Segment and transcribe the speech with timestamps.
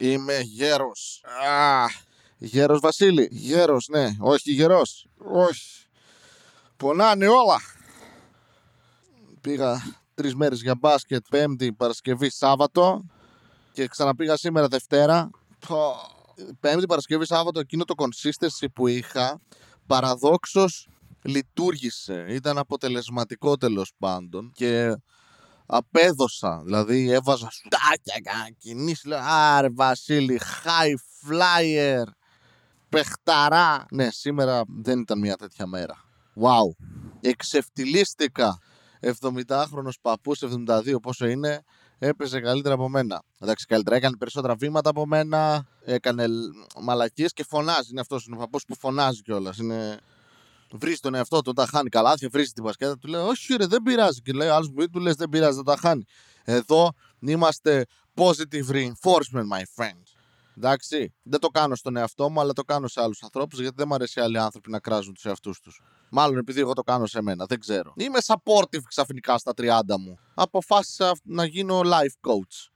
[0.00, 1.22] Είμαι γέρος.
[1.48, 1.86] Α,
[2.38, 3.28] γέρος Βασίλη.
[3.30, 4.08] Γέρος, ναι.
[4.18, 5.06] Όχι γερός.
[5.18, 5.86] Όχι.
[6.76, 7.60] Πονάνε όλα.
[9.40, 9.82] Πήγα
[10.14, 13.04] τρεις μέρες για μπάσκετ, Πέμπτη, Παρασκευή, Σάββατο
[13.72, 15.30] και ξαναπήγα σήμερα Δευτέρα.
[15.68, 15.94] Πω.
[16.60, 19.40] Πέμπτη, Παρασκευή, Σάββατο, εκείνο το consistency που είχα,
[19.86, 20.88] παραδόξως
[21.22, 22.26] λειτουργήσε.
[22.28, 24.96] Ήταν αποτελεσματικό τέλος πάντων και
[25.68, 26.62] απέδωσα.
[26.64, 29.04] Δηλαδή έβαζα σουτάκια, κινήσεις.
[29.04, 32.04] Λέω, Άρε Βασίλη, high flyer,
[32.88, 33.86] παιχταρά.
[33.90, 35.94] Ναι, σήμερα δεν ήταν μια τέτοια μέρα.
[36.40, 36.84] Wow.
[37.20, 38.58] Εξευτελίστηκα.
[39.00, 41.62] 70χρονο παππούς, 72 πόσο είναι,
[41.98, 43.22] έπαιζε καλύτερα από μένα.
[43.40, 43.96] Εντάξει, καλύτερα.
[43.96, 45.66] Έκανε περισσότερα βήματα από μένα.
[45.84, 46.26] Έκανε
[46.82, 47.90] μαλακίες και φωνάζει.
[47.90, 49.58] Είναι αυτός ο παππούς που φωνάζει κιόλας.
[49.58, 49.98] Είναι
[50.76, 52.98] βρίζει τον εαυτό του όταν χάνει καλάθια, βρίζει την πασκέτα.
[52.98, 54.20] Του λέει, Όχι, ρε, δεν πειράζει.
[54.20, 56.04] Και λέει, άλλος μου του λες, Δεν πειράζει, δεν τα χάνει.
[56.44, 60.02] Εδώ είμαστε positive reinforcement, my friend.
[60.56, 63.86] Εντάξει, δεν το κάνω στον εαυτό μου, αλλά το κάνω σε άλλους ανθρώπους, γιατί δεν
[63.88, 65.82] μου αρέσει άλλοι άνθρωποι να κράζουν τους εαυτούς τους.
[66.10, 67.92] Μάλλον επειδή εγώ το κάνω σε μένα, δεν ξέρω.
[67.96, 70.18] Είμαι supportive ξαφνικά στα 30 μου.
[70.34, 72.68] Αποφάσισα να γίνω life coach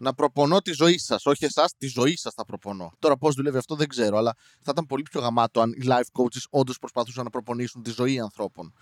[0.00, 1.26] να προπονώ τη ζωή σας.
[1.26, 2.92] Όχι εσάς, τη ζωή σας θα προπονώ.
[2.98, 6.22] Τώρα πώς δουλεύει αυτό δεν ξέρω, αλλά θα ήταν πολύ πιο γαμάτο αν οι life
[6.22, 8.74] coaches όντως προσπαθούσαν να προπονήσουν τη ζωή ανθρώπων.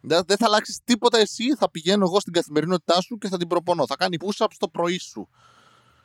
[0.00, 3.86] Δεν θα αλλάξεις τίποτα εσύ, θα πηγαίνω εγώ στην καθημερινότητά σου και θα την προπονώ.
[3.86, 5.28] Θα κάνει push-up στο πρωί σου.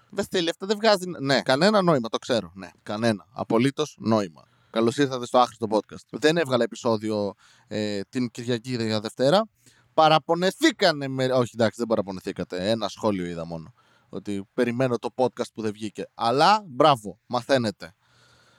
[0.10, 1.06] Δεν θέλει, αυτό δεν βγάζει.
[1.22, 2.52] Ναι, κανένα νόημα, το ξέρω.
[2.56, 3.28] Ναι, κανένα.
[3.32, 4.44] Απολύτως νόημα.
[4.70, 6.06] Καλώς ήρθατε στο άχρηστο podcast.
[6.10, 7.34] Δεν έβγαλα επεισόδιο
[7.68, 9.48] ε, την Κυριακή για Δευτέρα.
[9.94, 11.26] Παραπονεθήκανε με.
[11.26, 12.70] Όχι, εντάξει, δεν παραπονεθήκατε.
[12.70, 13.74] Ένα σχόλιο είδα μόνο
[14.10, 16.04] ότι περιμένω το podcast που δεν βγήκε.
[16.14, 17.96] Αλλά μπράβο, μαθαίνετε.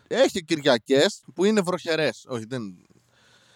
[0.06, 2.24] Έχει Κυριακές που είναι βροχερές.
[2.28, 2.62] Όχι, δεν,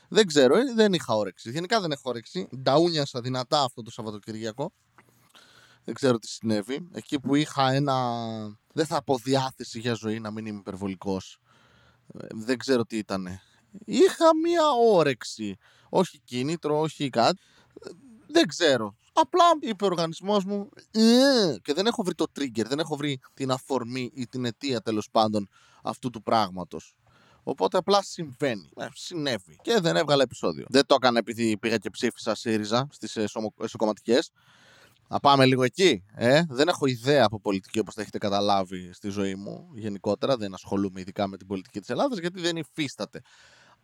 [0.08, 1.50] δεν ξέρω, ε, δεν είχα όρεξη.
[1.50, 2.48] Γενικά δεν έχω όρεξη.
[2.56, 4.72] Νταούνιασα δυνατά αυτό το Σαββατοκυριακό.
[5.84, 6.88] Δεν ξέρω τι συνέβη.
[6.92, 7.96] Εκεί που είχα ένα.
[8.72, 11.38] Δεν θα πω διάθεση για ζωή, να μην είμαι υπερβολικός.
[12.14, 13.28] Ε, δεν ξέρω τι ήταν.
[13.84, 15.56] Είχα μία όρεξη.
[15.88, 17.42] Όχι κίνητρο, όχι κάτι.
[17.80, 17.90] Ε,
[18.26, 18.96] δεν ξέρω.
[19.12, 23.20] Απλά είπε ο οργανισμός μου «Ε», και δεν έχω βρει το trigger, δεν έχω βρει
[23.34, 25.48] την αφορμή ή την αιτία τέλος πάντων
[25.82, 26.96] αυτού του πράγματος.
[27.42, 28.70] Οπότε απλά συμβαίνει.
[28.76, 29.58] Ε, συνέβη.
[29.62, 30.66] Και δεν έβγαλε επεισόδιο.
[30.68, 33.16] Δεν το έκανα επειδή πήγα και ψήφισα ΣΥΡΙΖΑ στις
[33.58, 34.18] εσωκομματικέ.
[35.08, 36.04] Να πάμε λίγο εκεί.
[36.14, 39.68] Ε; Δεν έχω ιδέα από πολιτική όπως θα έχετε καταλάβει στη ζωή μου.
[39.74, 43.20] Γενικότερα δεν ασχολούμαι ειδικά με την πολιτική της Ελλάδας γιατί δεν υφίσταται.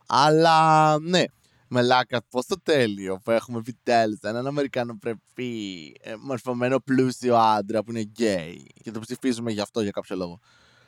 [0.06, 1.22] Αλλά ναι,
[1.69, 8.01] Μελάκα, πόσο τέλειο που έχουμε επιτέλου έναν Αμερικάνο πρεπή, ε, μορφωμένο πλούσιο άντρα που είναι
[8.01, 8.67] γκέι.
[8.83, 10.41] Και το ψηφίζουμε γι' αυτό για κάποιο λόγο.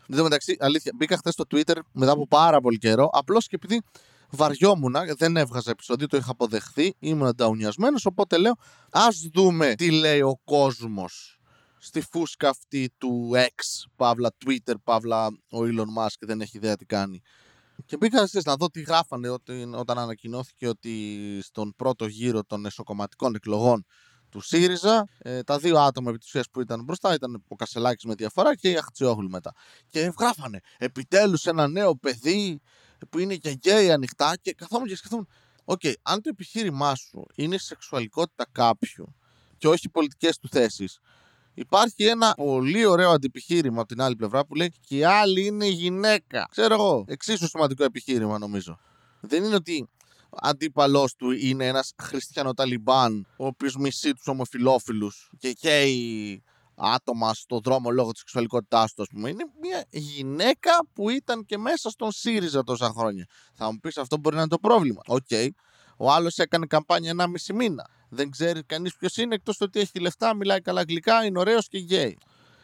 [0.09, 3.57] Εν τω μεταξύ, αλήθεια, μπήκα χθες στο Twitter μετά από πάρα πολύ καιρό, απλώς και
[3.57, 3.83] επειδή
[4.31, 8.07] βαριόμουν, δεν έβγαζα επεισόδιο, το είχα αποδεχθεί, ήμουν νταουνιασμένος.
[8.07, 8.55] Οπότε λέω,
[8.91, 11.41] ας δούμε τι λέει ο κόσμος
[11.79, 16.85] στη φούσκα αυτή του X, παύλα Twitter, παύλα ο Elon Musk δεν έχει ιδέα τι
[16.85, 17.23] κάνει.
[17.87, 22.67] Και μπήκα στις, να δω τι γράφανε ότι, όταν ανακοινώθηκε ότι στον πρώτο γύρο των
[22.67, 23.85] εσωκομματικών εκλογών
[24.29, 28.57] του ΣΥΡΙΖΑ, ε, τα δύο άτομα επί που ήταν μπροστά ήταν ο Κασελάκης με διαφορά
[28.57, 29.53] και η Αχτσιόγλου μετά.
[29.89, 32.61] Και γράφανε επιτέλους ένα νέο παιδί
[33.11, 35.29] που είναι και γκέι ανοιχτά και καθόμουν και σκεφτόμουν
[35.65, 39.15] OK, okay, αν το επιχείρημά σου είναι η σεξουαλικότητα κάποιου
[39.59, 40.99] και όχι οι πολιτικές του θέσεις,
[41.55, 45.66] Υπάρχει ένα πολύ ωραίο αντεπιχείρημα από την άλλη πλευρά που λέει και η άλλη είναι
[45.66, 46.49] γυναίκα.
[46.50, 47.05] Ξέρω εγώ.
[47.09, 48.78] Εξίσου σημαντικό επιχείρημα νομίζω.
[49.21, 49.89] Δεν είναι ότι
[50.31, 56.43] αντίπαλός του είναι ένας χριστιανοταλιμπάν ο οποίος μισεί τους ομοφυλόφιλους και καίει
[56.81, 59.28] άτομα στο δρόμο λόγω της σεξουαλικότητάς του, ας πούμε.
[59.28, 63.27] Είναι μια γυναίκα που ήταν και μέσα στον ΣΥΡΙΖΑ τόσα χρόνια.
[63.55, 65.00] Θα μου πεις αυτό μπορεί να είναι το πρόβλημα.
[65.06, 65.27] OK.
[65.31, 65.49] Okay.
[65.97, 67.87] Ο άλλος έκανε καμπάνια ένα μισή μήνα.
[68.10, 71.78] Δεν ξέρει κανείς ποιος είναι εκτός ότι έχει λεφτά, μιλάει καλά αγγλικά, είναι ωραίος και
[71.78, 72.19] γκέι.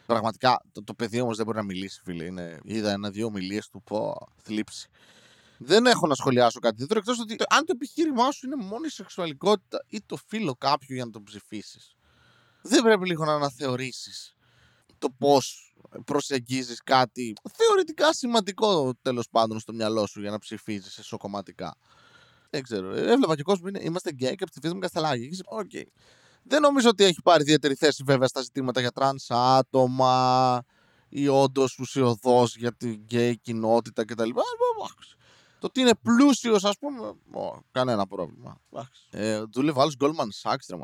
[0.05, 2.23] Πραγματικά το, το παιδί όμως δεν μπορεί να μιλήσει, φίλε.
[2.23, 4.89] Είναι, είδα ένα-δύο ομιλίες του πω θλίψη.
[5.57, 8.89] Δεν έχω να σχολιάσω κάτι τέτοιο εκτός ότι αν το επιχείρημά σου είναι μόνο η
[8.89, 11.95] σεξουαλικότητα ή το φύλο κάποιου για να τον ψηφίσεις,
[12.61, 14.35] δεν πρέπει λίγο να αναθεωρήσεις
[14.97, 15.73] το πώς
[16.05, 21.77] προσεγγίζεις κάτι θεωρητικά σημαντικό τέλος πάντων στο μυαλό σου για να ψηφίζεις εσωκομματικά.
[22.49, 22.93] Δεν ξέρω.
[22.93, 25.29] Έβλεπα και κόσμος είναι, είμαστε γκέι και ψηφίζουμε Κασσελάκη.
[25.45, 25.69] OK.
[25.73, 25.83] Okay.
[26.43, 30.63] Δεν νομίζω ότι έχει πάρει ιδιαίτερη θέση βέβαια στα ζητήματα για τρανς άτομα
[31.09, 34.29] ή όντως ουσιωδώς για την γκέι κοινότητα κτλ.
[35.59, 37.07] Το ότι είναι πλούσιος, ας πούμε,
[37.41, 38.61] ο, κανένα πρόβλημα.
[39.09, 40.77] Ε, δούλευε άλλος Goldman Sachs, ρε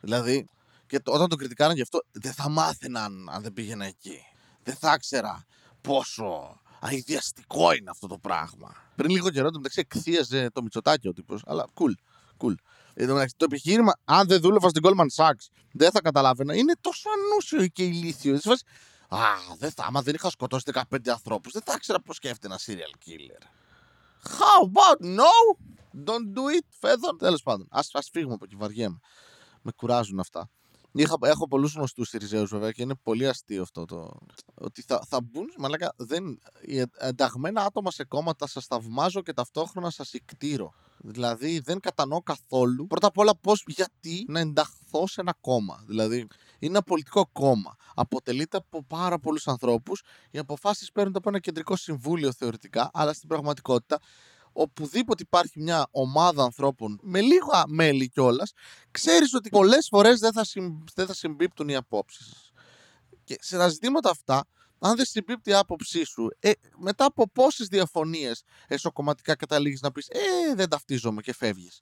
[0.00, 0.48] Δηλαδή,
[0.86, 4.18] και το, όταν τον κριτικάραν γι' αυτό, δεν θα μάθαιναν αν δεν πήγαινα εκεί.
[4.62, 5.44] Δεν θα ήξερα
[5.80, 8.74] πόσο αειδιαστικό είναι αυτό το πράγμα.
[8.96, 11.92] Πριν λίγο καιρό το μεταξύ εκθίαζε το μυτσοτάκι ο τύπος, αλλά cool.
[12.38, 12.54] cool.
[13.36, 16.54] το επιχείρημα, αν δεν δούλευα στην Goldman Sachs, δεν θα καταλάβαινα.
[16.54, 18.34] Είναι τόσο ανούσιο και ηλίθιο.
[19.08, 19.18] Α,
[19.58, 23.08] δεν θα, άμα δεν είχα σκοτώσει 15 ανθρώπους, δεν θα ήξερα πώς σκέφτεται ένα serial
[23.08, 23.42] killer.
[24.38, 25.58] How about no?
[26.04, 27.18] Don't do it, φέδων.
[27.18, 28.98] Τέλος πάντων, ας ας φύγουμε από εκεί, βαριέμαι.
[29.62, 30.50] Με κουράζουν αυτά.
[30.96, 34.18] Είχα, έχω πολλούς γνωστούς Σιριζέου βέβαια και είναι πολύ αστείο αυτό το.
[34.54, 35.46] Ότι θα, θα μπουν.
[35.58, 40.72] Μαλάκα, δεν, οι ενταγμένα άτομα σε κόμματα σας θαυμάζω και ταυτόχρονα σας εκτήρω.
[40.98, 45.84] Δηλαδή δεν κατανοώ καθόλου πρώτα απ' όλα πώς, γιατί να ενταχθώ σε ένα κόμμα.
[45.86, 46.16] Δηλαδή
[46.58, 47.76] είναι ένα πολιτικό κόμμα.
[47.94, 50.02] Αποτελείται από πάρα πολλούς ανθρώπους.
[50.30, 53.98] Οι αποφάσεις παίρνονται από ένα κεντρικό συμβούλιο θεωρητικά, αλλά στην πραγματικότητα
[54.54, 58.52] οπουδήποτε υπάρχει μια ομάδα ανθρώπων με λίγα μέλη κιόλας,
[58.90, 60.42] ξέρεις ότι πολλές φορές δεν, θα
[60.94, 62.52] δεν θα συμπίπτουν οι απόψεις σα.
[63.24, 64.44] Και σε τα ζητήματα αυτά,
[64.78, 70.08] αν δεν συμπίπτει η άποψή σου, ε, μετά από πόσες διαφωνίες εσωκομματικά καταλήγεις να πεις
[70.08, 71.80] Ε, δεν ταυτίζομαι και φεύγεις.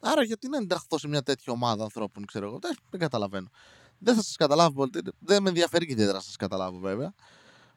[0.00, 2.58] Άρα, γιατί να ενταχθώ σε μια τέτοια ομάδα ανθρώπων, ξέρω εγώ.
[2.58, 3.48] Δεν, δεν καταλαβαίνω.
[3.98, 4.90] Δεν θα σας καταλάβω πολύ.
[5.18, 7.14] Δεν με ενδιαφέρει και ιδιαίτερα να σας καταλάβω, βέβαια.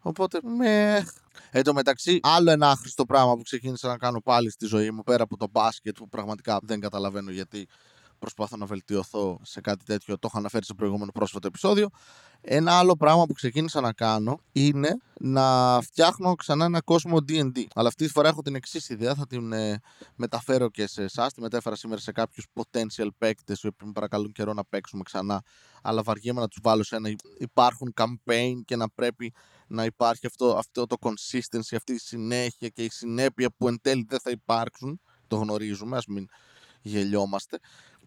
[0.03, 1.03] Οπότε, με.
[1.51, 5.03] Εν τω μεταξύ, άλλο ένα άχρηστο πράγμα που ξεκίνησα να κάνω πάλι στη ζωή μου
[5.03, 7.67] πέρα από το μπάσκετ που πραγματικά δεν καταλαβαίνω γιατί
[8.23, 10.13] προσπαθώ να βελτιωθώ σε κάτι τέτοιο.
[10.19, 11.89] Το έχω αναφέρει στο προηγούμενο πρόσφατο επεισόδιο.
[12.41, 17.63] Ένα άλλο πράγμα που ξεκίνησα να κάνω είναι να φτιάχνω ξανά ένα κόσμο DD.
[17.73, 19.79] Αλλά αυτή τη φορά έχω την εξής ιδέα, θα την ε,
[20.15, 21.33] μεταφέρω και σε εσάς.
[21.33, 25.41] Τη μετέφερα σήμερα σε κάποιους potential παίκτες οι οποίοι με παρακαλούν καιρό να παίξουμε ξανά.
[25.81, 29.33] Αλλά βαριέμαι να τους βάλω σε ένα υπάρχουν campaign και να πρέπει
[29.67, 34.05] να υπάρχει αυτό, αυτό το consistency, αυτή η συνέχεια και η συνέπεια που εν τέλει
[34.07, 35.01] δεν θα υπάρξουν.
[35.27, 36.27] Το γνωρίζουμε, ας μην
[36.83, 37.59] γελιόμαστε.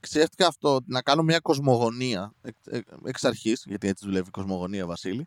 [0.08, 2.32] Ξέφτηκα αυτό να κάνω μια κοσμογονία
[3.05, 5.26] εξ αρχής, γιατί έτσι δουλεύει η κοσμογονία, Βασίλη,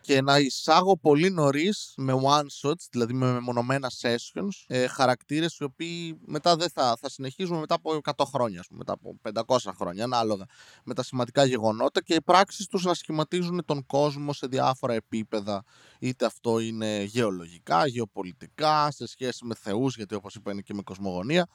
[0.00, 5.64] και να εισάγω πολύ νωρίς με one shots, δηλαδή με μεμονωμένα sessions, ε, χαρακτήρες οι
[5.64, 9.16] οποίοι μετά δεν θα, θα συνεχίζουμε μετά από 100 χρόνια, μετά από
[9.46, 10.44] 500 χρόνια, ανάλογα
[10.84, 15.64] με τα σημαντικά γεγονότα και οι πράξεις τους να σχηματίζουν τον κόσμο σε διάφορα επίπεδα.
[15.98, 20.82] Είτε αυτό είναι γεωλογικά, γεωπολιτικά, σε σχέση με θεούς, γιατί όπως είπα είναι και με
[20.82, 21.48] κοσμογονία.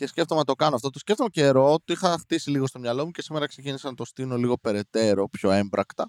[0.00, 0.90] Και σκέφτομαι να το κάνω αυτό.
[0.90, 4.04] Το σκέφτομαι καιρό, το είχα χτίσει λίγο στο μυαλό μου και σήμερα ξεκίνησα να το
[4.04, 6.08] στείλω λίγο περαιτέρω, πιο έμπρακτα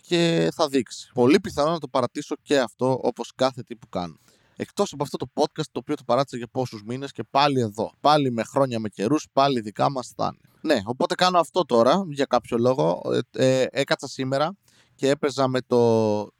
[0.00, 1.10] και θα δείξει.
[1.14, 4.16] Πολύ πιθανό να το παρατήσω και αυτό όπως κάθε τι που κάνω.
[4.56, 7.92] Εκτός από αυτό το podcast το οποίο το παράτησα για πόσους μήνες και πάλι εδώ.
[8.00, 10.74] Πάλι με χρόνια με καιρούς, πάλι δικά μας θα είναι.
[10.74, 13.00] Ναι, οπότε κάνω αυτό τώρα για κάποιο λόγο.
[13.32, 14.56] Ε, ε, έκατσα σήμερα
[14.94, 15.76] και έπαιζα με το,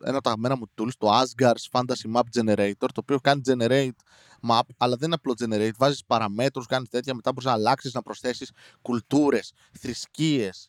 [0.04, 4.00] ένα από τα αγαπημένα μου tools, το Asgard's Fantasy Map Generator, το οποίο κάνει generate
[4.48, 5.76] map, αλλά δεν είναι απλό generate.
[5.76, 8.50] Βάζεις παραμέτρους, κάνεις τέτοια, μετά μπορείς να αλλάξεις, να προσθέσεις
[8.82, 10.68] κουλτούρες, θρησκείες,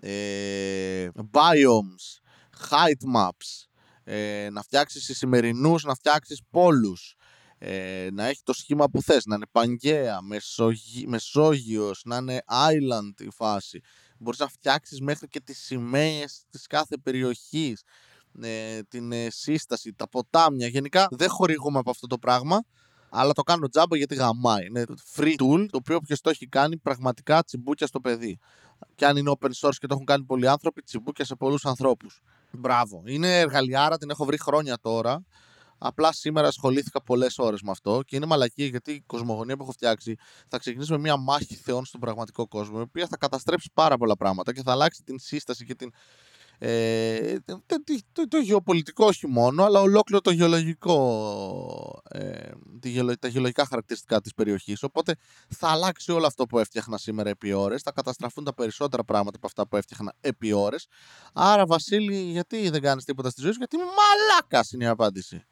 [0.00, 2.20] ε, biomes,
[2.70, 3.66] height maps,
[4.04, 7.16] ε, να φτιάξεις σημερινούς, να φτιάξεις πόλους,
[7.58, 11.06] ε, να έχει το σχήμα που θες, να είναι Παγκαία, Μεσογει...
[11.06, 13.80] Μεσόγειος, να είναι Island η φάση.
[14.18, 17.82] Μπορείς να φτιάξεις μέχρι και τις σημαίες της κάθε περιοχής,
[18.40, 20.66] ε, την ε, σύσταση, τα ποτάμια.
[20.66, 22.64] Γενικά δεν χορηγούμε από αυτό το πράγμα,
[23.14, 24.66] αλλά το κάνω τζάμπα γιατί γαμάει.
[24.66, 28.38] Είναι free tool, το οποίο όποιος το έχει κάνει πραγματικά τσιμπούκια στο παιδί.
[28.94, 32.20] Και αν είναι open source και το έχουν κάνει πολλοί άνθρωποι, τσιμπούκια σε πολλούς ανθρώπους.
[32.52, 33.02] Μπράβο.
[33.06, 35.24] Είναι εργαλειάρα, την έχω βρει χρόνια τώρα.
[35.78, 39.72] Απλά σήμερα ασχολήθηκα πολλές ώρες με αυτό και είναι μαλακή γιατί η κοσμογονία που έχω
[39.72, 40.14] φτιάξει
[40.48, 44.16] θα ξεκινήσει με μια μάχη θεών στον πραγματικό κόσμο, η οποία θα καταστρέψει πάρα πολλά
[44.16, 45.90] πράγματα και θα αλλάξει την σύσταση και την
[46.64, 47.62] ε, το,
[48.12, 52.50] το, το, γεωπολιτικό όχι μόνο, αλλά ολόκληρο το γεωλογικό, ε,
[52.80, 54.82] τη, τα γεωλογικά χαρακτηριστικά της περιοχής.
[54.82, 55.14] Οπότε
[55.48, 59.46] θα αλλάξει όλο αυτό που έφτιαχνα σήμερα επί ώρες, θα καταστραφούν τα περισσότερα πράγματα από
[59.46, 60.86] αυτά που έφτιαχνα επί ώρες.
[61.32, 65.44] Άρα Βασίλη, γιατί δεν κάνεις τίποτα στη ζωή σου, γιατί μαλάκας είναι η απάντηση.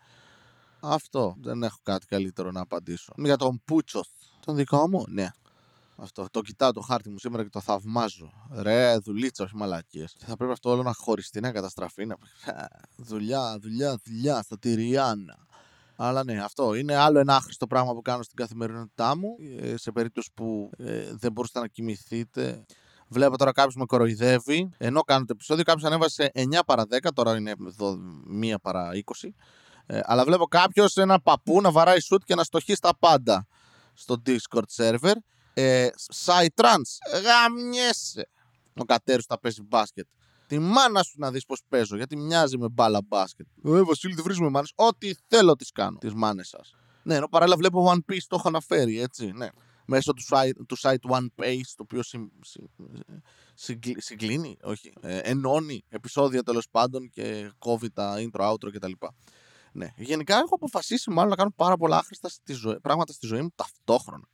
[0.80, 1.36] Αυτό.
[1.40, 3.12] Δεν έχω κάτι καλύτερο να απαντήσω.
[3.16, 4.08] Για τον Πούτσος.
[4.46, 5.30] Τον δικό μου, ναι.
[6.02, 6.26] Αυτό.
[6.30, 8.32] Το κοιτάω το χάρτη μου σήμερα και το θαυμάζω.
[8.52, 10.16] Ρε, δουλίτσα, όχι μαλακίες.
[10.18, 12.06] Θα πρέπει αυτό όλο να χωριστεί, να καταστραφεί.
[12.06, 12.16] Να...
[12.96, 15.46] δουλειά, δουλειά, δουλειά, στα τυριάνα.
[15.96, 19.28] Αλλά ναι, αυτό είναι άλλο ένα άχρηστο πράγμα που κάνω στην καθημερινότητά μου.
[19.60, 22.64] Ε, σε περίπτωση που ε, δεν μπορούσατε να κοιμηθείτε.
[23.08, 24.70] Βλέπω τώρα κάποιος με κοροϊδεύει.
[24.78, 27.54] Ενώ κάνω το επεισόδιο, κάποιος ανέβασε 9 παρα 10, τώρα είναι
[28.42, 28.90] 1 παρα
[29.20, 29.28] 20.
[29.86, 33.46] Ε, αλλά βλέπω κάποιος ένα παππού να βαράει σουτ και να στοχεί στα πάντα
[33.94, 35.14] στο Discord server
[35.54, 38.28] ε, Psytrance, γαμιέσαι.
[38.74, 40.06] Ο κατέρους θα παίζει μπάσκετ.
[40.46, 43.46] Τη μάνα σου να δεις πώς παίζω, γιατί μοιάζει με μπάλα μπάσκετ.
[43.64, 44.72] Ε, Βασίλη, δεν βρίσκουμε μάνες.
[44.74, 46.74] Ό,τι θέλω τις κάνω, τις μάνες σας.
[47.02, 49.48] Ναι, ενώ παράλληλα βλέπω One Piece, το έχω αναφέρει, έτσι, ναι.
[49.86, 52.18] Μέσω του site, του site One Piece, το οποίο συ,
[53.54, 58.92] συ, συγκλίνει, όχι, ε, ενώνει επεισόδια τέλος πάντων και κόβει τα intro, outro κτλ.
[59.72, 59.88] Ναι.
[59.96, 63.50] Γενικά έχω αποφασίσει μάλλον να κάνω πάρα πολλά άχρηστα στη ζωή, πράγματα στη ζωή μου
[63.54, 64.28] ταυτόχρονα.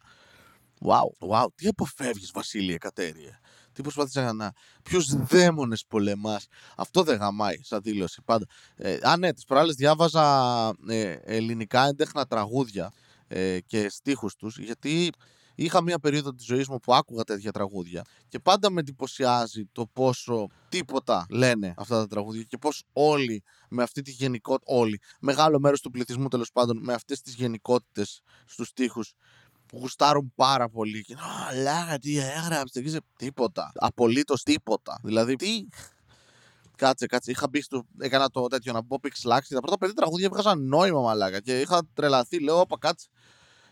[0.81, 3.39] Wow, wow, τι αποφεύγεις Βασίλη Εκατέριε.
[3.73, 4.53] Τι προσπάθησα να.
[4.83, 8.47] Ποιου δαίμονες πολεμάς; Αυτό δεν γαμάει σαν δήλωση πάντα.
[8.77, 12.93] Ε, α, ναι, τις προάλλες διάβαζα ε, ελληνικά έντεχνα τραγούδια
[13.29, 15.11] ε, και στίχους τους γιατί
[15.55, 19.87] είχα μια περίοδο της ζωής μου που άκουγα τέτοια τραγούδια και πάντα με εντυπωσιάζει το
[19.93, 25.61] πόσο τίποτα λένε αυτά τα τραγούδια και πώς όλοι με αυτή τη γενικότητα, όλοι, μεγάλο
[25.61, 28.73] μέρος του πληθυσμού τέλος πάντων με αυτές τις γενικότητες στους
[29.67, 31.17] στίχους γουστάρουν πάρα πολύ και
[31.63, 35.67] λέγα τι έγραψε και τίποτα, απολύτως τίποτα δηλαδή τι;
[36.77, 37.31] Κάτσε, κάτσε.
[37.31, 37.87] Είχα μπει στο.
[37.99, 41.41] Έκανα το τέτοιο να πω Pixelax και τα πρώτα πέντε τραγούδια βγάζαν νόημα μαλάκα.
[41.41, 42.41] Και είχα τρελαθεί.
[42.41, 43.09] Λέω, Όπα, κάτσε.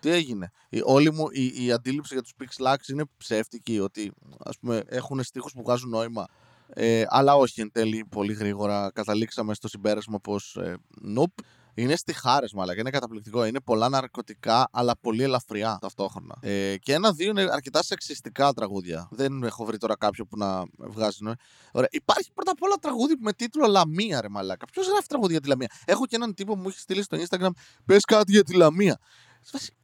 [0.01, 3.81] Τι έγινε; Η, όλη μου η, η αντίληψη για τους Pixelax είναι ψεύτικη.
[3.81, 6.27] Ότι ας πούμε έχουν στίχους που βγάζουν νόημα.
[6.69, 10.77] Ε, αλλά όχι εν τέλει πολύ γρήγορα καταλήξαμε στο συμπέρασμα πως ε,
[11.17, 12.81] nope, είναι στη χάρες, μαλακά.
[12.81, 13.45] Είναι καταπληκτικό.
[13.45, 16.37] Είναι πολλά ναρκωτικά, αλλά πολύ ελαφριά ταυτόχρονα.
[16.41, 19.09] Ε, και ένα-δύο είναι αρκετά σεξιστικά τραγούδια.
[19.11, 21.39] Δεν έχω βρει τώρα κάποιο που να βγάζει νόημα.
[21.73, 21.89] Ωραία.
[21.91, 24.67] Υπάρχει πρώτα απ' όλα τραγούδι με τίτλο Λαμία, ρε μαλάκα.
[24.73, 25.69] Ποιος γράφει τραγούδι για τη Λαμία.
[25.85, 27.51] Έχω και έναν τύπο που μου έχει στείλει στο Instagram.
[27.85, 28.99] Πες κάτι για τη Λαμία.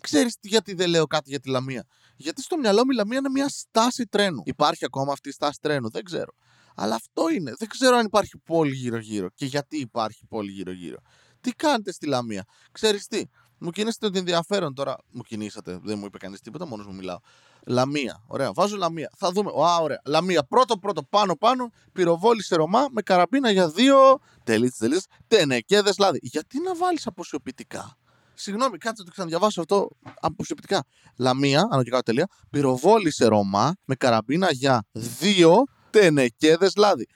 [0.01, 1.87] Ξέρεις γιατί δεν λέω κάτι για τη Λαμία.
[2.17, 4.43] Γιατί στο μυαλό μου η Λαμία είναι μια στάση τρένου.
[4.45, 6.33] Υπάρχει ακόμα αυτή η στάση τρένου, δεν ξέρω.
[6.75, 7.55] Αλλά αυτό είναι.
[7.59, 10.99] Δεν ξέρω αν υπάρχει πόλη γύρω-γύρω και γιατί υπάρχει πόλη γύρω-γύρω.
[11.41, 13.23] Τι κάνετε στη Λαμία; Ξέρεις τι.
[13.59, 14.97] Μου κινήσατε το ενδιαφέρον τώρα.
[15.11, 17.19] Μου κινήσατε, δεν μου είπε κανείς τίποτα, μόνος μου μιλάω.
[17.67, 18.23] Λαμία.
[18.27, 19.11] Ωραία, βάζω Λαμία.
[19.17, 19.51] Θα δούμε.
[19.65, 20.01] Α, ωραία.
[20.05, 20.43] Λαμία.
[20.43, 21.71] Πρώτο, πρώτο, πάνω, πάνω.
[21.93, 24.19] Πυροβόλη σε Ρωμά με καραμπίνα για δύο.
[24.45, 25.07] Τελίτσε, τελίτσε.
[25.27, 26.19] Τενεκέδες λάδι.
[26.23, 27.97] Γιατί να βάλεις αποσιοποιητικά;
[28.35, 29.89] Συγγνώμη, κάτσε το ξαναδιαβάσω αυτό
[30.21, 30.85] αποσιοποιητικά.
[31.17, 32.27] Λαμία, άνω και κάτω τελεία.
[32.51, 37.07] Πυροβόλη σε Ρωμά με καραμπίνα για δύο τενεκέδες λάδι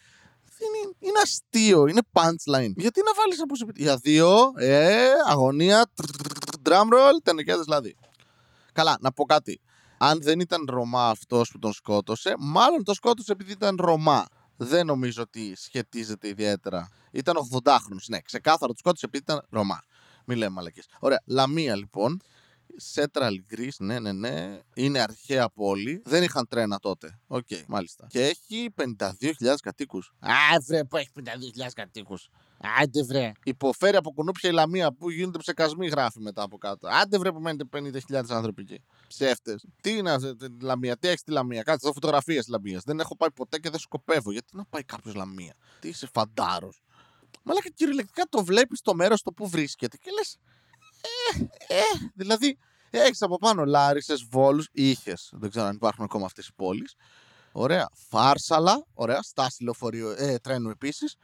[1.04, 2.72] είναι, είναι αστείο, είναι punchline.
[2.76, 5.86] Γιατί να βάλεις από Για δύο, ε, αγωνία,
[6.62, 7.96] drum roll, τενεκέδε δηλαδή.
[8.72, 9.60] Καλά, να πω κάτι.
[9.98, 14.26] Αν δεν ήταν Ρωμά αυτός που τον σκότωσε, μάλλον τον σκότωσε επειδή ήταν Ρωμά.
[14.56, 16.88] Δεν νομίζω ότι σχετίζεται ιδιαίτερα.
[17.10, 18.04] Ήταν 80χρονο.
[18.06, 19.82] Ναι, ξεκάθαρα τον σκότωσε επειδή ήταν Ρωμά.
[20.24, 20.82] Μην λέμε μαλακίες.
[20.98, 21.22] Ωραία.
[21.26, 22.20] Λαμία λοιπόν.
[22.94, 24.58] Central Greece, ναι, ναι, ναι.
[24.74, 26.02] Είναι αρχαία πόλη.
[26.04, 27.18] Δεν είχαν τρένα τότε.
[27.26, 28.06] OK, okay, μάλιστα.
[28.08, 30.12] Και έχει 52.000 κατοίκους.
[30.18, 30.30] Α,
[30.66, 32.28] βρε, που έχει 52.000 κατοίκους.
[32.80, 33.32] Άντε βρε.
[33.44, 36.88] Υποφέρει από κουνούπια η Λαμία που γίνονται ψεκασμοί, γράφει μετά από κάτω.
[36.88, 37.64] Άντε βρε που μένετε
[38.10, 38.82] 50.000 άνθρωποι εκεί.
[39.08, 39.64] Ψεύτες.
[39.80, 41.62] Τι είναι αυτή τη Λαμία, τι έχει τη Λαμία.
[41.62, 42.82] Κάτσε εδώ φωτογραφίες Λαμίας.
[42.84, 44.32] Δεν έχω πάει ποτέ και δεν σκοπεύω.
[44.32, 46.82] Γιατί να πάει κάποιος Λαμία; Τι είσαι φαντάρος.
[47.42, 50.38] Μαλάκα κυριολεκτικά το βλέπεις το μέρος στο που βρίσκεται και λες.
[51.04, 52.58] Ε, ε, δηλαδή,
[52.90, 55.30] έχεις από πάνω Λάρισες, Βόλους, είχες.
[55.32, 56.94] Δεν ξέρω αν υπάρχουν ακόμα αυτές οι πόλεις.
[57.52, 57.88] Ωραία.
[58.08, 59.22] Φάρσαλα, ωραία.
[59.22, 61.16] Στάση λεωφορείου, ε, τρένου επίσης.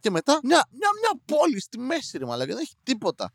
[0.00, 2.54] Και μετά μια, μια, μια πόλη στη μέση, ρε μαλάκα.
[2.54, 3.32] Δεν έχει τίποτα.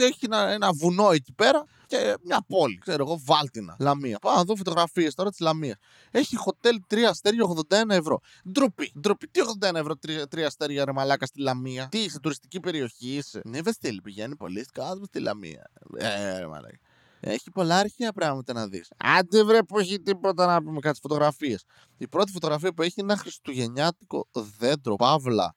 [0.00, 2.78] Έχει ένα, ένα βουνό εκεί πέρα και μια πόλη.
[2.78, 4.18] Ξέρω εγώ, Βάλτινα, Λαμία.
[4.18, 5.76] Πάω να δω φωτογραφίες τώρα της Λαμίας.
[6.10, 8.20] Έχει χοτέλ 3 αστέρια 81 ευρώ.
[8.52, 8.92] Ντροπή.
[9.00, 9.28] Ντροπή.
[9.28, 9.94] Τι 81 ευρώ
[10.34, 14.64] 3, αστέρια ρε μαλάκα στη Λαμία; Τι είσαι, τουριστική περιοχή είσαι; Ναι, Βεστήλ πηγαίνει πολύ
[14.72, 15.70] κάτω στη Λαμία.
[15.96, 16.78] Ε, ρε μαλάκα.
[17.20, 18.92] Έχει πολλά αρχαία πράγματα να δεις.
[18.96, 21.64] Άντε βρε που έχει τίποτα να πούμε κάτι φωτογραφίες.
[21.96, 24.26] Η πρώτη φωτογραφία που έχει είναι ένα χριστουγεννιάτικο
[24.58, 25.54] δέντρο, παύλα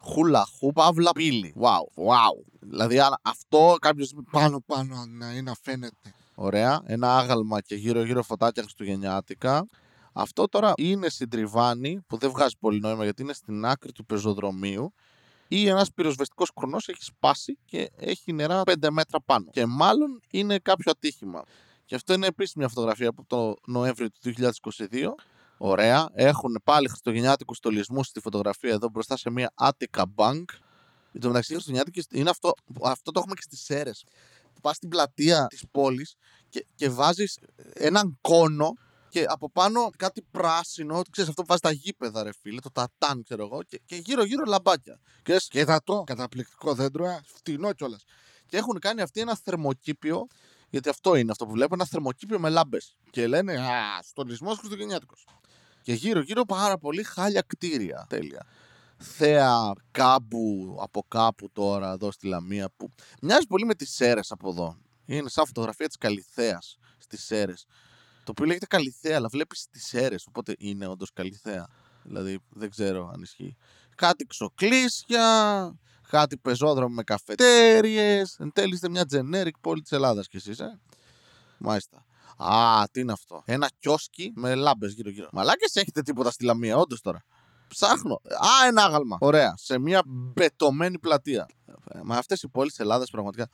[0.00, 1.54] χούλα χου, παύλα πύλη.
[1.60, 2.44] Wow, wow.
[2.60, 6.14] Δηλαδή αυτό κάποιος πάνω πάνω να είναι να φαίνεται.
[6.34, 6.82] Ωραία.
[6.84, 9.66] Ένα άγαλμα και γύρω-γύρω φωτάκια χριστουγεννιάτικα.
[10.12, 14.06] Αυτό τώρα είναι στην Τριβάνη που δεν βγάζει πολύ νόημα γιατί είναι στην άκρη του
[14.06, 14.92] πεζοδρομίου
[15.48, 19.46] ή ένας πυροσβεστικός κουρνό έχει σπάσει και έχει νερά 5 μέτρα πάνω.
[19.50, 21.42] Και μάλλον είναι κάποιο ατύχημα.
[21.84, 25.14] Και αυτό είναι επίση μια φωτογραφία από το Νοέμβριο του 2022
[25.62, 26.08] Ωραία.
[26.12, 30.44] Έχουν πάλι χριστουγεννιάτικους στολισμούς στη φωτογραφία εδώ μπροστά σε μια Attica Bank.
[31.12, 32.52] Εν τω μεταξύ, χριστουγεννιάτικη είναι αυτό,
[32.82, 34.04] αυτό το έχουμε και στις Σέρες.
[34.54, 36.16] Που πας στην πλατεία της πόλης
[36.48, 37.38] και, και βάζεις
[37.72, 38.72] έναν κόνο
[39.08, 43.22] και από πάνω κάτι πράσινο, ξέρεις αυτό που βάζεις τα γήπεδα ρε φίλε, το τατάν
[43.22, 45.00] ξέρω εγώ και, και γύρω γύρω λαμπάκια.
[45.22, 48.04] Και και θα το, καταπληκτικό δέντρο, ε, φτηνό κιόλας.
[48.46, 50.26] Και έχουν κάνει αυτοί ένα θερμοκήπιο,
[50.70, 52.96] γιατί αυτό είναι αυτό που βλέπω, ένα θερμοκήπιο με λάμπες.
[53.10, 55.24] Και λένε, Α, στολισμός χριστουγεννιάτικος.
[55.82, 58.06] Και γύρω-γύρω πάρα πολύ χάλια κτίρια.
[58.08, 58.46] Τέλεια.
[58.96, 62.90] Θέα κάμπου από κάπου τώρα εδώ στη Λαμία που
[63.22, 64.76] μοιάζει πολύ με τις Σέρες από εδώ.
[65.06, 67.66] Είναι σαν φωτογραφία της Καλυθέας στις Σέρες.
[68.24, 71.68] Το οποίο λέγεται Καλυθέα, αλλά βλέπεις τις Σέρες, οπότε είναι όντως Καλυθέα.
[72.02, 73.56] Δηλαδή δεν ξέρω αν ισχύει.
[73.94, 78.36] Κάτι ξοκλήσια, κάτι πεζόδρομο με καφετέριες.
[78.38, 80.80] Εν τέλει είστε μια generic πόλη της Ελλάδας κι εσείς, ε.
[81.58, 82.04] Μάλιστα.
[82.44, 85.28] Α, τι είναι αυτό; Ένα κιόσκι με λάμπες γύρω-γύρω.
[85.32, 87.24] Μαλάκες έχετε τίποτα στη Λαμία, όντως τώρα.
[87.68, 88.14] Ψάχνω.
[88.14, 89.16] Α, ένα άγαλμα.
[89.20, 89.54] Ωραία.
[89.56, 91.46] Σε μια μπετωμένη πλατεία.
[92.02, 93.48] Με αυτές οι πόλεις της Ελλάδας πραγματικά.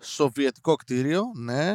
[0.00, 1.74] Σοβιετικό κτίριο, ναι.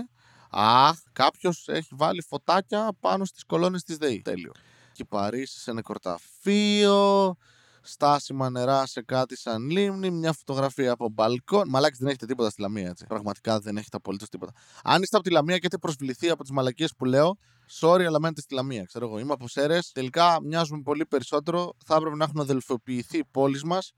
[0.51, 4.21] Αχ, κάποιος έχει βάλει φωτάκια πάνω στις κολόνες της ΔΕΗ.
[4.21, 4.51] Τέλειο.
[4.91, 7.35] Κυπαρίσι σε νεκροταφείο.
[7.81, 10.11] Στάσιμα νερά σε κάτι σαν λίμνη.
[10.11, 11.69] Μια φωτογραφία από μπαλκόν.
[11.69, 13.05] Μαλάκι δεν έχετε τίποτα στη Λαμία, έτσι.
[13.07, 14.51] Πραγματικά δεν έχετε απολύτως τίποτα.
[14.83, 17.37] Αν είστε από τη Λαμία και έχετε προσβληθεί από τις μαλακίες που λέω,
[17.79, 18.83] sorry, αλλά μένετε στη Λαμία.
[18.83, 19.19] Ξέρω εγώ.
[19.19, 19.91] Είμαι από Σέρες.
[19.91, 21.73] Τελικά μοιάζουμε πολύ περισσότερο.
[21.85, 23.91] Θα έπρεπε να έχουν αδελφοποιηθεί οι πόλεις μας.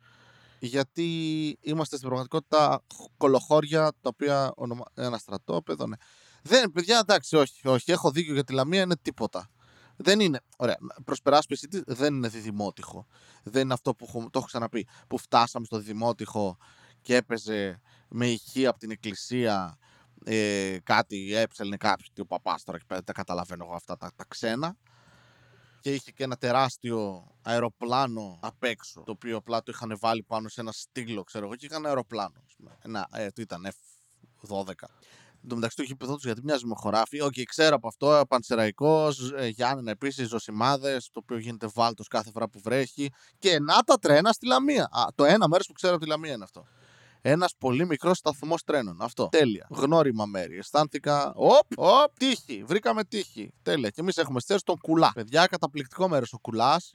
[0.59, 1.09] Γιατί
[1.61, 2.83] είμαστε στην πραγματικότητα
[3.17, 4.83] κολοχώρια τα οποία ονομα...
[4.93, 5.87] ένα στρατόπεδο.
[5.87, 5.95] Ναι.
[6.43, 7.91] Δεν, παιδιά, εντάξει, όχι, όχι.
[7.91, 9.49] Έχω δίκιο για τη Λαμία, είναι τίποτα.
[9.95, 10.41] Δεν είναι.
[10.57, 10.77] Ωραία.
[11.03, 13.07] Προσπεράσπιση της δεν είναι διδημότυχο.
[13.43, 14.88] Δεν είναι αυτό που έχω, το έχω ξαναπεί.
[15.07, 16.57] Που φτάσαμε στο διδημότυχο
[17.01, 19.77] και έπαιζε με ηχεία από την εκκλησία
[20.25, 24.12] ε, κάτι, έψελνε κάποιος τι ο παπάς τώρα και πέρα, τα καταλαβαίνω εγώ αυτά τα,
[24.15, 24.77] τα ξένα.
[25.79, 30.50] Και είχε και ένα τεράστιο αεροπλάνο απ' έξω, το οποίο απλά το είχαν βάλει πάνω
[30.50, 32.43] σε ένα στύλο, ξέρω εγώ, και είχαν αεροπλάνο.
[32.45, 32.77] ας πούμε.
[32.81, 33.67] Ένα, ε, το ήταν
[34.47, 34.73] F12.
[35.43, 37.21] Εν τω μεταξύ το γήπεδο τους γιατί μοιάζει με χωράφι.
[37.21, 38.21] Οκ, ξέρω από αυτό.
[38.29, 43.09] Πανσεραϊκός, ε, Γιάννενα επίσης, Ζωσιμάδες, το οποίο γίνεται βάλτος κάθε φορά που βρέχει.
[43.39, 44.83] Και να τα τρένα στη Λαμία.
[44.91, 46.65] Α, το ένα μέρος που ξέρω από τη Λαμία είναι αυτό.
[47.21, 49.01] Ένας πολύ μικρός σταθμός τρένων.
[49.01, 49.27] Αυτό.
[49.31, 49.67] Τέλεια.
[49.69, 50.57] Γνώριμα μέρη.
[50.57, 51.33] Αισθάνθηκα.
[51.35, 52.63] Οπ, οπ, τείχη.
[52.65, 53.53] Βρήκαμε τείχη.
[53.62, 53.89] Τέλεια.
[53.89, 55.12] Και εμείς έχουμε στις Σέρρες τον Κουλά.
[55.13, 56.93] Παιδιά, καταπληκτικό μέρος ο Κουλάς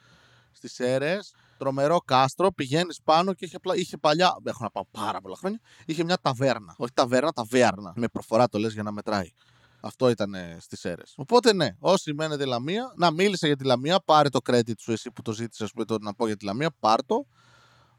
[0.52, 1.18] στις αίρε.
[1.58, 2.52] Τρομερό κάστρο.
[2.52, 4.36] Πηγαίνεις πάνω και είχε, απλά- είχε παλιά.
[4.44, 5.60] Έχω να πάω πάρα πολλά χρόνια.
[5.86, 6.74] Είχε μια ταβέρνα.
[6.76, 7.92] Όχι ταβέρνα, ταβέρνα.
[7.96, 9.32] Με προφορά το λες για να μετράει.
[9.80, 11.12] Αυτό ήταν στις αίρες.
[11.16, 15.10] Οπότε ναι, όσοι μένετε Λαμία, να μίλησα για τη Λαμία, πάρε το credit σου εσύ
[15.10, 17.26] που το ζήτησες, α πούμε, το να πω για τη Λαμία, πάρ το.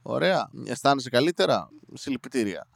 [0.01, 0.49] Ωραία.
[0.65, 2.67] Αισθάνεσαι καλύτερα; Συλληπιτήρια.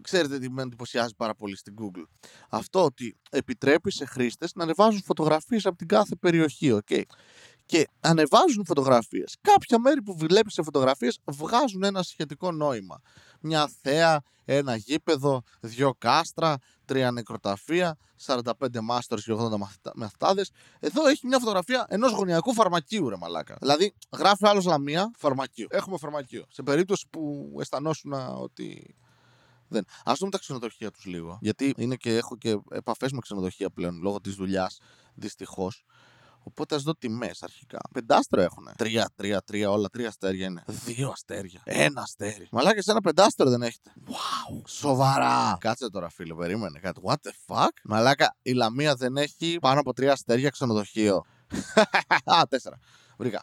[0.00, 2.04] Ξέρετε τι με εντυπωσιάζει πάρα πολύ στην Google.
[2.48, 6.78] Αυτό ότι επιτρέπει σε χρήστες να ανεβάζουν φωτογραφίες από την κάθε περιοχή.
[6.84, 7.02] Okay?
[7.70, 9.36] Και ανεβάζουν φωτογραφίες.
[9.40, 13.00] Κάποια μέρη που βλέπεις σε φωτογραφίες βγάζουν ένα σχετικό νόημα.
[13.40, 20.50] Μια θέα, ένα γήπεδο, δύο κάστρα, τρία νεκροταφεία, 45 μάστορες και 80 μαθητα- μαθητάδες.
[20.80, 23.56] Εδώ έχει μια φωτογραφία ενός γωνιακού φαρμακείου, ρε μαλάκα.
[23.60, 25.66] Δηλαδή, γράφει άλλος Λαμία, φαρμακείο.
[25.70, 26.44] Έχουμε φαρμακείο.
[26.48, 28.94] Σε περίπτωση που αισθανόσουν ότι.
[29.68, 29.84] Δεν.
[30.04, 31.38] Α δούμε τα ξενοδοχεία τους λίγο.
[31.40, 34.78] Γιατί είναι και έχω και επαφές με ξενοδοχεία πλέον λόγω της δουλειάς,
[35.14, 35.84] δυστυχώς.
[36.42, 37.78] Οπότε ας δω τιμές αρχικά.
[37.92, 38.68] Πεντάστρο έχουν.
[38.76, 40.62] Τρία, τρία, τρία, όλα τρία αστέρια είναι.
[40.66, 41.60] Δύο αστέρια.
[41.64, 42.48] Ένα αστέρι.
[42.50, 43.92] Μαλάκα, σε ένα πεντάστρο δεν έχετε.
[44.08, 44.62] Wow.
[44.66, 45.56] Σοβαρά.
[45.60, 47.00] Κάτσε τώρα, φίλε, περίμενε κάτι.
[47.04, 51.24] What the fuck; Μαλάκα, η Λαμία δεν έχει πάνω από τρία αστέρια ξενοδοχείο.
[52.34, 52.78] Α, τέσσερα.
[53.18, 53.42] Βρήκα.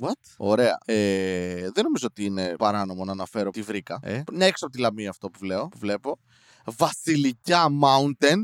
[0.00, 0.34] What?
[0.36, 0.78] Ωραία.
[0.84, 3.98] Ε, δεν νομίζω ότι είναι παράνομο να αναφέρω τι βρήκα.
[4.02, 6.18] Ε; Είναι έξω από τη Λαμία αυτό που, βλέπω, που βλέπω.
[6.64, 8.38] Βασιλικιά Mountain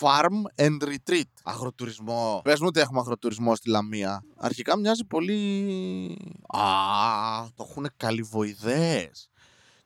[0.00, 1.22] Farm and Retreat.
[1.44, 2.40] Αγροτουρισμό.
[2.44, 4.22] Πες μου ότι έχουμε αγροτουρισμό στη Λαμία.
[4.36, 6.18] Αρχικά μοιάζει πολύ...
[6.48, 6.60] Α,
[7.54, 9.28] το έχουν καλυβοειδές.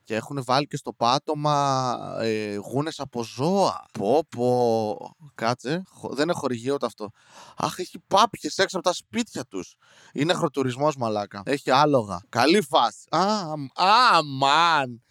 [0.03, 3.85] Και έχουν βάλει και στο πάτωμα ε, γούνες από ζώα.
[3.99, 4.97] Πω πω.
[5.35, 5.83] Κάτσε.
[5.89, 7.09] Χω- Δεν είναι χορηγείο ούτε αυτό.
[7.57, 9.75] Αχ, έχει πάπιες έξω από τα σπίτια τους.
[10.13, 11.41] Είναι αγροτουρισμός μαλάκα.
[11.45, 12.19] Έχει άλογα.
[12.29, 13.05] Καλή φάση.
[13.09, 15.03] Α, μ- α, μαν.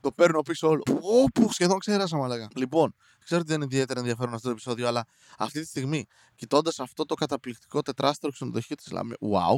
[0.00, 0.82] Το παίρνω πίσω όλο.
[0.82, 2.48] Πω, πω, σχεδόν ξέρασα μαλάκα.
[2.56, 2.94] Λοιπόν,
[3.26, 5.06] ξέρω ότι δεν είναι ιδιαίτερα ενδιαφέρον αυτό το επεισόδιο, αλλά
[5.38, 9.56] αυτή τη στιγμή, κοιτώντας αυτό το καταπληκτικό τετράστερο ξενοδοχείο της Λαμία, wow,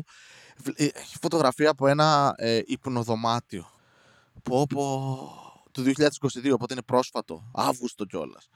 [0.57, 3.71] βλ- ε, έχει φωτογραφία από ένα ε, υπνοδωμάτιο.
[4.43, 5.19] Πω, πω,
[5.73, 7.51] του 2022, οπότε είναι πρόσφατο.
[7.55, 8.49] Αύγουστο κιόλας.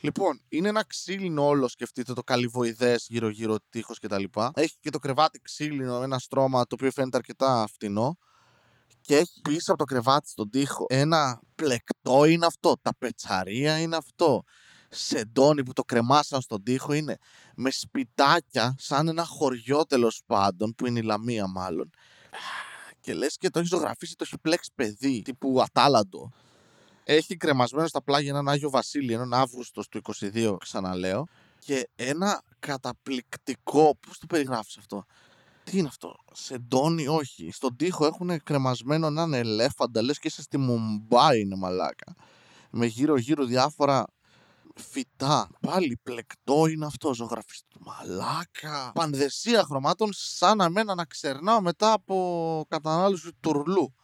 [0.00, 4.24] Λοιπόν, είναι ένα ξύλινο όλο, σκεφτείτε το καλυβοειδές γύρω-γύρω τείχος κτλ.
[4.54, 8.18] Έχει και το κρεβάτι ξύλινο, ένα στρώμα το οποίο φαίνεται αρκετά φτηνό.
[9.10, 12.76] Και έχει πίσω από το κρεβάτι στον τοίχο ένα πλεκτό είναι αυτό.
[12.82, 14.42] Τα πετσαρία είναι αυτό.
[14.88, 17.16] Σεντόνι που το κρεμάσαν στον τοίχο είναι
[17.54, 21.90] με σπιτάκια σαν ένα χωριό τέλος πάντων που είναι η Λαμία μάλλον.
[23.00, 26.32] Και λες και το έχεις ζωγραφίσει, το έχει πλέξει παιδί τύπου ατάλαντο.
[27.04, 30.00] Έχει κρεμασμένο στα πλάγια έναν Άγιο Βασίλη, έναν Αύγουστος του
[30.32, 31.26] 22, ξαναλέω.
[31.58, 33.96] Και ένα καταπληκτικό.
[34.06, 35.04] Πώς το περιγράφεις αυτό;
[35.70, 37.50] Τι είναι αυτό, σεντόνι, όχι.
[37.52, 42.14] Στον τοίχο έχουν κρεμασμένο έναν ελέφαντα, λες και είσαι στη Μουμπάι είναι μαλάκα.
[42.70, 44.06] Με γύρω-γύρω διάφορα
[44.74, 45.48] φυτά.
[45.60, 47.78] Πάλι πλεκτό είναι αυτό, ζωγραφιστό.
[47.80, 48.92] Μαλάκα.
[48.94, 53.94] Πανδεσία χρωμάτων, σαν να μένα να ξερνάω μετά από κατανάλωση τουρλού.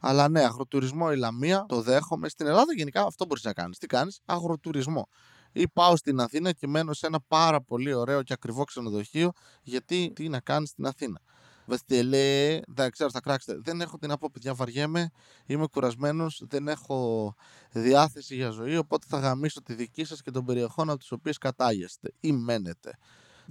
[0.00, 2.28] Αλλά ναι, αγροτουρισμό η Λαμία, το δέχομαι.
[2.28, 3.78] Στην Ελλάδα γενικά αυτό μπορείς να κάνεις.
[3.78, 5.08] Τι κάνεις, αγροτουρισμό.
[5.52, 10.12] Ή πάω στην Αθήνα και μένω σε ένα πάρα πολύ ωραίο και ακριβό ξενοδοχείο, γιατί
[10.14, 11.20] τι να κάνεις στην Αθήνα.
[11.66, 13.60] Βεστελέ, δεν ξέρω, θα κράξετε.
[13.64, 15.10] Δεν έχω τι να πω, παιδιά, βαριέμαι.
[15.46, 17.34] Είμαι κουρασμένος, δεν έχω
[17.72, 18.76] διάθεση για ζωή.
[18.76, 22.98] Οπότε θα γαμίσω τη δική σας και των περιοχών από τι οποίες κατάγεστε ή μένετε.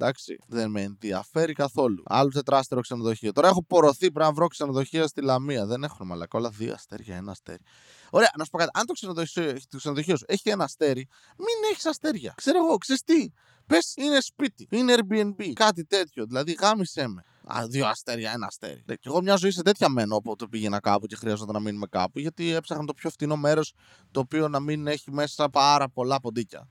[0.01, 2.03] Εντάξει, δεν με ενδιαφέρει καθόλου.
[2.05, 3.31] Άλλο τετράστερο ξενοδοχείο.
[3.31, 5.65] Τώρα έχω πορωθεί πρέπει να βρω ξενοδοχείο στη Λαμία.
[5.65, 6.37] Δεν έχουν μαλακά.
[6.37, 7.63] Όλα δύο αστέρια, ένα αστέρι.
[8.09, 8.69] Ωραία, να σου πω κάτι.
[8.73, 12.33] Αν το ξενοδοχείο, το ξενοδοχείο σου έχει ένα αστέρι, μην έχεις αστέρια.
[12.37, 13.31] Ξέρω εγώ, ξέρεις τι;
[13.67, 16.25] Πες είναι σπίτι, είναι Airbnb, κάτι τέτοιο.
[16.25, 17.23] Δηλαδή, γάμισε με.
[17.43, 18.83] Α, δύο αστέρια, ένα αστέρι.
[18.85, 22.19] Και εγώ μια ζωή σε τέτοια μένω όποτε πήγαινα κάπου και χρειάζονταν να μείνουμε κάπου,
[22.19, 23.73] γιατί έψαχνα το πιο φτηνό μέρος
[24.11, 26.69] το οποίο να μην έχει μέσα πάρα πολλά ποντίκια.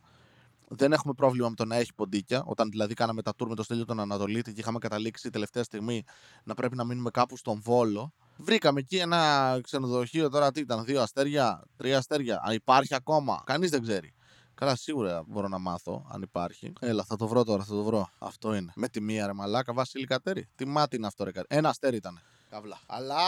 [0.73, 2.43] Δεν έχουμε πρόβλημα με το να έχει ποντίκια.
[2.45, 6.05] Όταν δηλαδή κάναμε τα tour με το στέλιο τον Ανατολίτη και είχαμε καταλήξει τελευταία στιγμή
[6.45, 8.13] να πρέπει να μείνουμε κάπου στον Βόλο.
[8.37, 12.41] Βρήκαμε εκεί ένα ξενοδοχείο τώρα τι ήταν, δύο αστέρια, τρία αστέρια.
[12.45, 14.15] Αν υπάρχει ακόμα, κανείς δεν ξέρει.
[14.55, 16.73] Καλά, σίγουρα μπορώ να μάθω αν υπάρχει.
[16.81, 18.11] Έλα, θα το βρω τώρα, θα το βρω.
[18.19, 18.73] Αυτό είναι.
[18.75, 20.49] Με τη μία ρε μαλάκα, Βασίλη Κατέρη.
[20.55, 21.59] Τι μάτι είναι αυτό, ρε Κατέρη.
[21.59, 22.21] Ένα αστέρι ήταν.
[22.51, 22.79] Καβλά.
[22.87, 23.19] Αλλά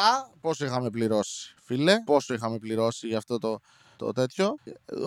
[0.40, 3.58] πόσο είχαμε πληρώσει, φίλε, πόσο είχαμε πληρώσει για αυτό το,
[3.96, 4.54] το τέτοιο.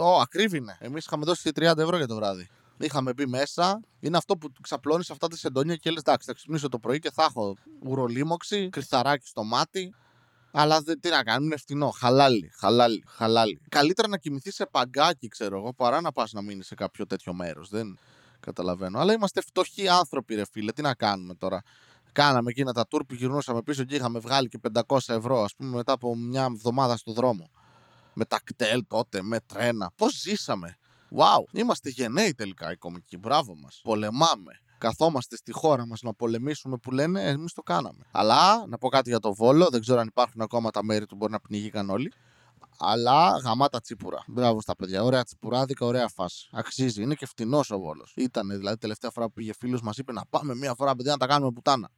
[0.02, 0.78] Ω, ακρίβεινε.
[0.80, 2.50] Εμείς είχαμε δώσει 30 ευρώ για το βράδυ.
[2.78, 3.80] Είχαμε μπει μέσα.
[4.00, 7.12] Είναι αυτό που ξαπλώνεις αυτά τα σεντόνια και λες: Εντάξει, θα ξυπνήσω το πρωί και
[7.12, 9.94] θα έχω ουρολίμωξη, κρυθαράκι στο μάτι.
[10.52, 11.90] Αλλά δεν, τι να κάνουμε, είναι φτηνό.
[11.90, 13.62] Χαλάλι, χαλάλι, χαλάλι.
[13.70, 17.34] Καλύτερα να κοιμηθεί σε παγκάκι, ξέρω εγώ, παρά να πας να μείνεις σε κάποιο τέτοιο
[17.34, 17.70] μέρος.
[17.70, 18.00] Δεν
[18.40, 19.00] καταλαβαίνω.
[19.00, 20.72] Αλλά είμαστε φτωχοί άνθρωποι, ρε φίλε.
[20.72, 21.62] Τι να κάνουμε τώρα.
[22.12, 25.76] Κάναμε εκείνα τα tour που γυρνούσαμε πίσω και είχαμε βγάλει και 500 ευρώ, ας πούμε,
[25.76, 27.50] μετά από μια εβδομάδα στο δρόμο.
[28.16, 29.92] Με τα κτέλ τότε, με τρένα.
[29.96, 30.78] Πώς ζήσαμε.
[31.18, 33.18] Wow, είμαστε γενναίοι τελικά οι κομικοί.
[33.18, 33.80] Μπράβο μας.
[33.84, 34.60] Πολεμάμε.
[34.78, 38.06] Καθόμαστε στη χώρα μας να πολεμήσουμε που λένε, εμείς το κάναμε.
[38.12, 41.16] Αλλά να πω κάτι για το βόλο, δεν ξέρω αν υπάρχουν ακόμα τα μέρη του,
[41.16, 42.12] μπορεί να πνιγήκαν όλοι.
[42.78, 44.24] Αλλά γαμάτα τσίπουρα.
[44.28, 45.04] Μπράβο στα παιδιά.
[45.04, 46.50] Ωραία τσιπουράδικα, ωραία φάση.
[46.52, 47.02] Αξίζει.
[47.02, 48.14] Είναι και φτηνός ο βόλος.
[48.16, 51.18] Ήταν δηλαδή τελευταία φορά που πήγε φίλος μας είπε να πάμε μία φορά παιδιά να
[51.18, 51.90] τα κάνουμε πουτάνα.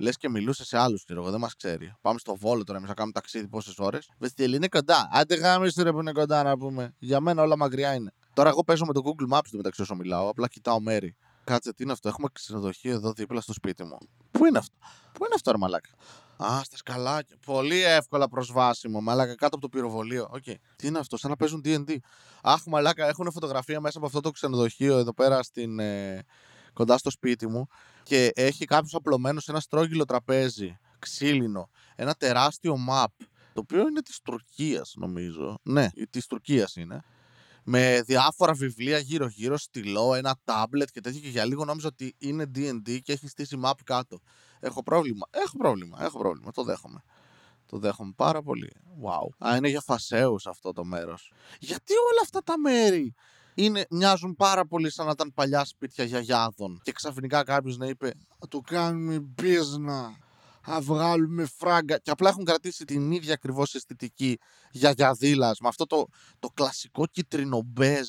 [0.00, 1.94] Λες και μιλούσε σε άλλους, ξέρω εγώ, δεν μας ξέρει.
[2.00, 4.10] Πάμε στο βόλο τώρα, εμείς να κάνουμε ταξίδι πόσες ώρες.
[4.18, 5.08] Βεστιέλη είναι κοντά.
[5.12, 6.94] Άντε γάμισε ρε που είναι κοντά να πούμε.
[6.98, 8.12] Για μένα όλα μακριά είναι.
[8.32, 10.28] Τώρα εγώ παίζω με το Google Maps του μεταξύ όσο μιλάω.
[10.28, 11.16] Απλά κοιτάω μέρη.
[11.44, 12.08] Κάτσε, τι είναι αυτό.
[12.08, 13.98] Έχουμε ξενοδοχείο εδώ δίπλα στο σπίτι μου.
[14.30, 14.76] Πού είναι αυτό;
[15.12, 15.90] Πού είναι αυτό, ρε μαλάκα;
[16.36, 17.36] Α, στα σκαλάκια.
[17.46, 19.00] Πολύ εύκολα προσβάσιμο.
[19.00, 20.30] Μαλάκα κάτω από το πυροβολείο.
[20.32, 20.54] Okay.
[20.76, 21.96] Τι είναι αυτό, σαν να παίζουν DD.
[22.42, 26.24] Αχ, μαλάκα, έχουν φωτογραφία μέσα από αυτό το ξενοδοχείο εδώ πέρα στην, ε,
[26.72, 27.66] κοντά στο σπίτι μου.
[28.08, 31.70] Και έχει κάποιος απλωμένος σε ένα στρόγγυλο τραπέζι, ξύλινο.
[31.96, 33.06] Ένα τεράστιο map.
[33.52, 35.58] Το οποίο είναι της Τουρκίας, νομίζω.
[35.62, 37.04] Ναι, της Τουρκίας είναι
[37.70, 41.20] με διάφορα βιβλία γύρω-γύρω, στυλό, ένα τάμπλετ και τέτοια.
[41.20, 44.20] Και για λίγο νόμιζα ότι είναι DD και έχει στήσει map κάτω.
[44.60, 45.26] Έχω πρόβλημα.
[45.30, 45.98] Έχω πρόβλημα.
[46.02, 46.50] Έχω πρόβλημα.
[46.50, 47.02] Το δέχομαι.
[47.66, 48.72] Το δέχομαι πάρα πολύ.
[49.02, 49.46] Wow.
[49.48, 51.32] Α, είναι για φασέους αυτό το μέρος.
[51.58, 53.14] Γιατί όλα αυτά τα μέρη;
[53.58, 56.80] Είναι, μοιάζουν πάρα πολύ σαν να ήταν παλιά σπίτια γιαγιάδων.
[56.82, 58.12] Και ξαφνικά κάποιος να είπε:
[58.50, 60.16] Του κάνουμε μπίζνα
[60.62, 61.98] θα βγάλουμε φράγκα.
[61.98, 64.38] Και απλά έχουν κρατήσει την ίδια ακριβώς αισθητική
[64.70, 66.06] για γιαδίλα με αυτό το,
[66.38, 68.08] το κλασικό κίτρινο μπέζ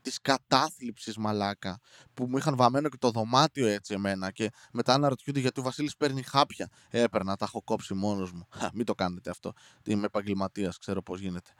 [0.00, 1.78] της κατάθλιψης μαλάκα
[2.14, 5.96] που μου είχαν βαμμένο και το δωμάτιο έτσι εμένα και μετά αναρωτιούνται γιατί ο Βασίλης
[5.96, 8.48] παίρνει χάπια; Έπαιρνα, τα έχω κόψει μόνος μου.
[8.74, 9.52] μην το κάνετε αυτό.
[9.84, 11.50] Είμαι επαγγελματίας, ξέρω πώς γίνεται.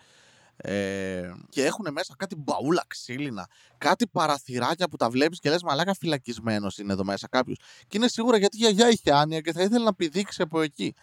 [0.61, 5.95] Ε, και έχουν μέσα κάτι μπαούλα ξύλινα, κάτι παραθυράκια που τα βλέπεις και λες μαλάκα
[5.95, 7.59] φυλακισμένος είναι εδώ μέσα κάποιος.
[7.89, 10.95] Και είναι σίγουρα γιατί η γιαγιά είχε άνοια και θα ήθελε να πηδήξει από εκεί.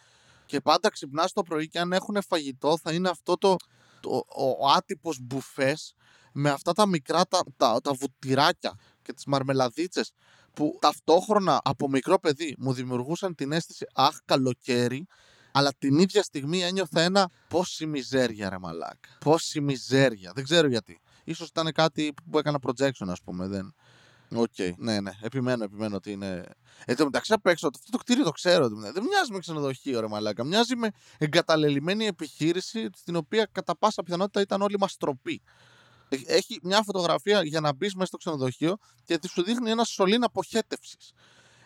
[0.46, 3.56] Και πάντα ξυπνάς το πρωί και αν έχουν φαγητό θα είναι αυτό το,
[4.00, 5.96] το ο, ο άτυπος μπουφές
[6.32, 10.12] με αυτά τα μικρά τα, τα, τα βουτυράκια και τις μαρμελαδίτσες
[10.54, 15.08] που ταυτόχρονα από μικρό παιδί μου δημιουργούσαν την αίσθηση αχ καλοκαίρι
[15.58, 19.18] αλλά την ίδια στιγμή ένιωθα ένα πόση μιζέρια, ρε μαλάκα.
[19.20, 20.32] Πόση μιζέρια.
[20.36, 21.00] Δεν ξέρω γιατί.
[21.24, 23.48] Ίσως ήταν κάτι που έκανα projection, ας πούμε.
[23.48, 23.76] Δεν...
[24.36, 24.72] OK, okay.
[24.78, 25.12] ναι, ναι.
[25.22, 26.44] Επιμένω, επιμένω ότι είναι.
[26.86, 28.68] Εν τω μεταξύ απ' έξω, αυτό το κτίριο το ξέρω.
[28.68, 30.44] Δεν μοιάζει με ξενοδοχείο, ρε μαλάκα.
[30.44, 35.42] Μοιάζει με εγκαταλελειμμένη επιχείρηση, στην οποία κατά πάσα πιθανότητα ήταν όλοι μαστροποί.
[36.26, 40.24] Έχει μια φωτογραφία για να μπεις μέσα στο ξενοδοχείο και τη σου δείχνει ένα σωλήνα
[40.24, 41.12] αποχέτευσης.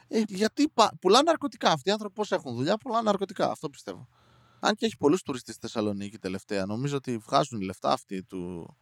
[0.10, 1.72] Ε, γιατί πουλάνε ναρκωτικά.
[1.72, 3.52] Αυτοί οι άνθρωποι πώς έχουν δουλειά, πουλάνε ναρκωτικά.
[3.52, 4.08] Αυτό πιστεύω.
[4.60, 8.76] Αν και έχει πολλούς τουρίστες στη Θεσσαλονίκη τελευταία, νομίζω ότι βγάζουν λεφτά αυτοί του,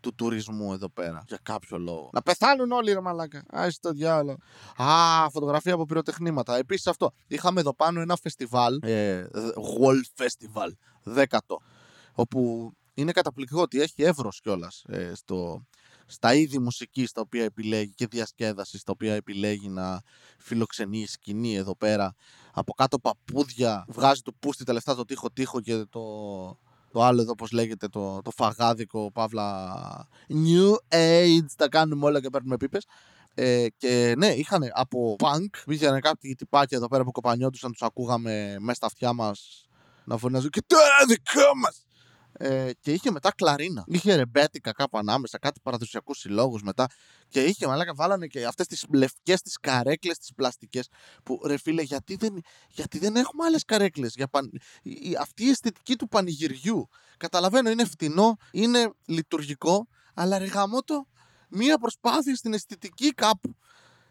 [0.00, 1.24] του τουρισμού εδώ πέρα.
[1.26, 2.10] Για κάποιο λόγο.
[2.12, 3.44] Να πεθάνουν όλοι, ρε Μαλάκα.
[3.50, 4.38] Άσε το διάλογο.
[4.76, 6.56] Α, φωτογραφία από πυροτεχνήματα.
[6.56, 7.12] Επίσης αυτό.
[7.26, 8.78] Είχαμε εδώ πάνω ένα φεστιβάλ.
[8.82, 9.26] Ε,
[9.80, 10.70] Wall Festival.
[11.02, 11.60] Δέκατο.
[12.12, 15.66] Όπου είναι καταπληκτικό ότι έχει εύρος κιόλας ε, στο,
[16.12, 20.02] στα είδη μουσικής τα οποία επιλέγει και διασκέδασης στα οποία επιλέγει να
[20.38, 22.14] φιλοξενεί η σκηνή εδώ πέρα.
[22.52, 26.02] Από κάτω παπούδια, βγάζει το πούστι τα λεφτά το τείχο τείχο και το,
[26.92, 32.30] το άλλο εδώ πώς λέγεται το, το φαγάδικο παύλα New Age τα κάνουμε όλα και
[32.30, 32.86] παίρνουμε πίπες
[33.34, 38.56] ε, και ναι, είχαν από punk, πήγαινε κάποιοι τυπάκια εδώ πέρα που κοπανιόντουσαν, τους ακούγαμε
[38.58, 39.66] μέσα στα αυτιά μας
[40.04, 41.84] να φωνάζουν και τώρα δικό μας
[42.32, 43.84] Ε, και είχε μετά κλαρίνα.
[43.86, 46.86] Είχε ρεμπέτικα κάπου ανάμεσα, κάτι παραδοσιακούς συλλόγους μετά.
[47.28, 50.88] Και είχε μαλάκα, βάλανε και αυτές τις λευκές, τις καρέκλες, τις πλαστικές.
[51.24, 54.16] Που ρε φίλε, γιατί δεν, γιατί δεν έχουμε άλλες καρέκλες.
[54.30, 54.50] Παν...
[55.20, 56.88] Αυτή η αισθητική του πανηγυριού.
[57.16, 61.06] Καταλαβαίνω, είναι φτηνό, είναι λειτουργικό, αλλά ρε γαμώτο,
[61.48, 63.56] μία προσπάθεια στην αισθητική κάπου.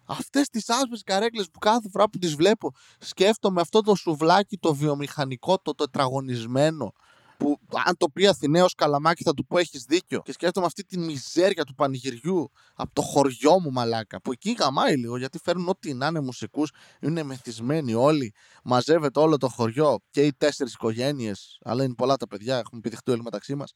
[0.05, 4.73] Αυτές τις άσπρες καρέκλες που κάθε φορά που τις βλέπω σκέφτομαι αυτό το σουβλάκι το
[4.75, 6.93] βιομηχανικό, το τετραγωνισμένο
[7.41, 10.21] που αν το πει Αθηναίος καλαμάκι θα του πω έχεις δίκιο.
[10.21, 14.21] Και σκέφτομαι αυτή τη μιζέρια του πανηγυριού από το χωριό μου μαλάκα.
[14.21, 18.33] Που εκεί γαμάει λίγο γιατί φέρνουν ό,τι να είναι μουσικούς, είναι μεθυσμένοι όλοι.
[18.63, 23.11] Μαζεύεται όλο το χωριό και οι τέσσερις οικογένειες, αλλά είναι πολλά τα παιδιά, έχουμε πηδηχτεί
[23.11, 23.71] όλοι μεταξύ μας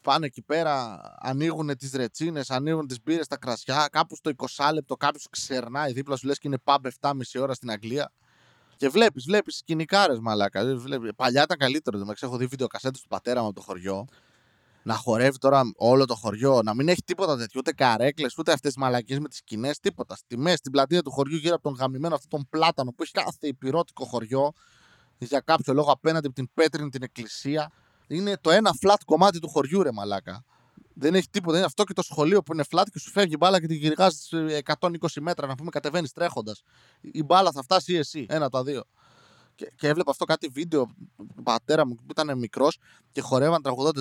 [0.00, 3.88] πάνε εκεί πέρα, ανοίγουν τις ρετσίνες, ανοίγουν τις μπύρες, τα κρασιά.
[3.92, 7.70] Κάπου στο 20 λεπτό κάποιος ξερνάει δίπλα σου λες και είναι pub 7,5 ώρα στην
[7.70, 8.12] Αγγλία.
[8.76, 10.76] Και βλέπεις, βλέπεις σκηνικάρες μαλάκα.
[10.76, 11.10] Βλέπεις.
[11.16, 11.98] Παλιά ήταν καλύτερο.
[11.98, 14.06] Δεν έχω δει βίντεο κασέτε του πατέρα μου από το χωριό.
[14.82, 18.72] Να χορεύει τώρα όλο το χωριό, να μην έχει τίποτα τέτοιο, ούτε καρέκλες, ούτε αυτές
[18.72, 20.16] τις μαλακίες με τις σκηνές, τίποτα.
[20.16, 23.12] Στη μέση, στην πλατεία του χωριού, γύρω από τον γαμημένο αυτόν τον πλάτανο που έχει
[23.12, 24.52] κάθε υπηρώτικο χωριό,
[25.18, 27.72] για κάποιο λόγο απέναντι από την πέτρινη την εκκλησία.
[28.06, 30.44] Είναι το ένα flat κομμάτι του χωριού, ρε μαλάκα.
[30.98, 31.56] Δεν έχει τίποτα.
[31.56, 33.76] Είναι αυτό και το σχολείο που είναι flat και σου φεύγει η μπάλα και την
[33.76, 34.32] γυριγάζεις
[34.78, 34.88] 120
[35.20, 35.46] μέτρα.
[35.46, 36.62] Να πούμε κατεβαίνεις τρέχοντας.
[37.00, 38.26] Η μπάλα θα φτάσει ή εσύ.
[38.28, 38.82] Ένα από τα δύο.
[39.54, 42.78] Και, και έβλεπα αυτό κάτι βίντεο του πατέρα μου που ήταν μικρός
[43.12, 44.00] και χορεύαν τραγουδώντε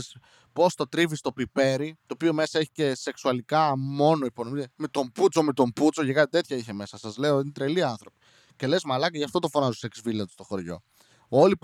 [0.53, 4.67] πώς το τρίβεις στο πιπέρι, το οποίο μέσα έχει και σεξουαλικά μόνο υπονομία.
[4.75, 6.97] Με τον πούτσο, με τον πούτσο και κάτι τέτοια είχε μέσα.
[6.97, 8.17] Σας λέω, είναι τρελοί άνθρωποι.
[8.55, 10.81] Και λες μαλάκα, γι' αυτό το φωνάζουν σε του στο χωριό.
[11.27, 11.58] Όλοι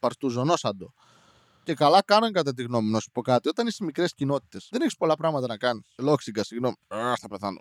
[0.00, 0.94] παρτουζωνόσαντο.
[1.66, 3.48] Και καλά κάναν κατά τη γνώμη μου να σου πω κάτι.
[3.48, 5.84] Όταν είσαι μικρές κοινότητες, δεν έχεις πολλά πράγματα να κάνεις.
[5.98, 6.74] Λόξιγκα, συγγνώμη.
[6.88, 7.60] Α, θα πεθάνω.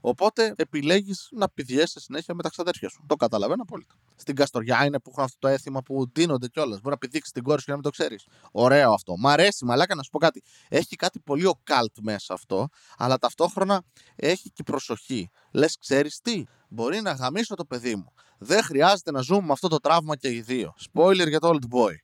[0.00, 3.04] Οπότε επιλέγεις να πηδιέσαι συνέχεια με τα ξαδέρφια σου.
[3.06, 3.94] Το καταλαβαίνω απόλυτα.
[4.16, 6.80] Στην Καστοριά είναι που έχουν αυτό το έθιμα που δίνονται κιόλας.
[6.80, 8.26] Μπορεί να πηδήξεις την κόρη σου και να μην το ξέρεις.
[8.52, 9.16] Ωραίο αυτό.
[9.18, 10.42] Μ' αρέσει, μαλάκα να σου πω κάτι.
[10.68, 13.82] Έχει κάτι πολύ οκάλτ μέσα αυτό, αλλά ταυτόχρονα
[14.16, 15.30] έχει και προσοχή.
[15.52, 18.12] Λες, ξέρεις τι, μπορεί να γαμίσω το παιδί μου.
[18.38, 20.74] Δεν χρειάζεται να ζούμε με αυτό το τραύμα και οι δύο.
[20.92, 21.94] Spoiler για το Old Boy.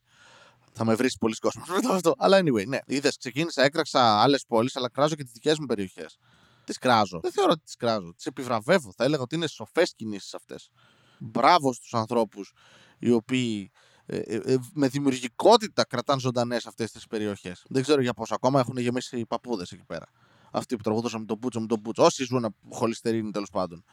[0.78, 2.14] Θα με βρεις πολλοί κόσμος με αυτό.
[2.18, 2.78] Αλλά anyway, ναι.
[2.86, 6.18] Είδες, ξεκίνησα, έκραξα άλλες πόλεις, αλλά κράζω και τις δικές μου περιοχές.
[6.64, 7.20] Τις κράζω.
[7.22, 8.14] Δεν θεωρώ ότι τις κράζω.
[8.16, 8.92] Τις επιβραβεύω.
[8.96, 10.70] Θα έλεγα ότι είναι σοφές κινήσεις αυτές.
[11.18, 12.52] Μπράβο στους ανθρώπους
[12.98, 13.70] οι οποίοι
[14.06, 17.64] ε, ε, ε, με δημιουργικότητα κρατάνε ζωντανές αυτές τις περιοχές.
[17.68, 20.06] Δεν ξέρω για πόσο ακόμα έχουν γεμίσει οι παππούδες εκεί πέρα.
[20.50, 22.04] Αυτοί που τραγουδούσαν με τον Πούτσο, με τον Πούτσο.
[22.04, 23.84] Όσοι ζουν χολυστερίνοι τέλος πάντων.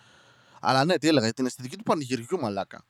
[0.62, 2.86] Αλλά ναι, τι έλεγα, την αισθητική του πανηγυριού μαλάκα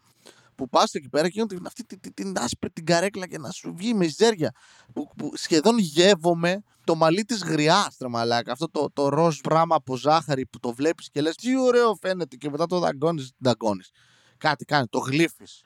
[0.56, 3.52] που πας εκεί πέρα και γίνονται αυτή την, την, την, άσπρη την καρέκλα και να
[3.52, 4.52] σου βγει με ζέρια.
[4.94, 8.52] Που, που σχεδόν γεύομαι το μαλλί της γριάς, τρεμαλάκα.
[8.52, 12.36] Αυτό το, το ροζ πράγμα από ζάχαρη που το βλέπεις και λες τι ωραίο φαίνεται
[12.36, 13.32] και μετά το δαγκώνεις.
[13.38, 13.90] δαγκώνεις.
[14.38, 15.62] Κάτι κάνει, το γλύφεις.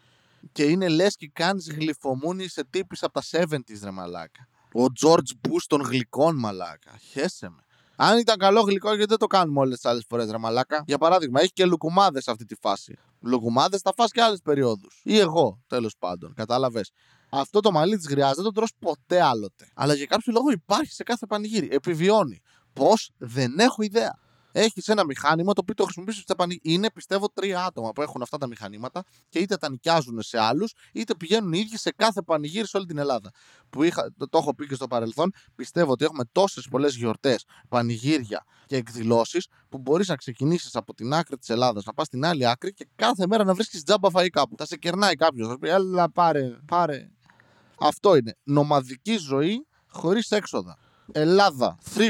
[0.52, 4.48] Και είναι λες και κάνεις γλυφομούνι σε τύπης από τα 70s, ρε μαλάκα.
[4.74, 6.98] Ο George Bush των γλυκών, μαλάκα.
[6.98, 7.64] Χέσε με.
[8.02, 10.84] Αν ήταν καλό γλυκό, γιατί δεν το κάνουμε όλες τις άλλες φορές, ρε μαλάκα.
[10.88, 12.98] Για παράδειγμα, έχει και λουκουμάδες αυτή τη φάση.
[13.22, 15.02] Λουκουμάδες θα φας και άλλες περιόδους.
[15.04, 16.34] Ή εγώ, τέλος πάντων.
[16.34, 16.92] Κατάλαβες.
[17.30, 19.72] Αυτό το μαλλί της γριάς δεν το τρως ποτέ άλλοτε.
[19.76, 21.68] Αλλά για κάποιο λόγο υπάρχει σε κάθε πανηγύρι.
[21.72, 22.42] Επιβιώνει.
[22.74, 24.20] Πώς; Δεν έχω ιδέα
[24.52, 26.74] έχεις ένα μηχάνημα το οποίο το χρησιμοποιήσει στα πανηγύρια.
[26.74, 30.74] Είναι πιστεύω τρία άτομα που έχουν αυτά τα μηχανήματα και είτε τα νοικιάζουν σε άλλους,
[30.94, 33.32] είτε πηγαίνουν οι ίδιοι σε κάθε πανηγύρι σε όλη την Ελλάδα.
[33.70, 37.46] Που είχα, το, το έχω πει και στο παρελθόν, πιστεύω ότι έχουμε τόσες πολλές γιορτές,
[37.70, 42.26] πανηγύρια και εκδηλώσεις που μπορείς να ξεκινήσεις από την άκρη της Ελλάδας, να πας στην
[42.26, 44.56] άλλη άκρη και κάθε μέρα να βρίσκεις τζάμπα φαΐ κάπου.
[44.58, 47.10] Θα σε κερνάει κάποιος, θα πει, Έλα, πάρε, πάρε.
[47.80, 48.36] Αυτό είναι.
[48.44, 50.78] Νομαδική ζωή χωρίς έξοδα.
[51.12, 52.10] Ελλάδα 3.0.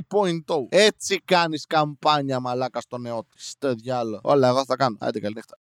[0.70, 3.50] Έτσι κάνεις καμπάνια μαλάκα στο νεό της.
[3.50, 4.20] Στο διάλογο.
[4.24, 4.98] Όλα, εγώ θα κάνω.
[5.00, 5.58] Άντε, καλή νύχτα.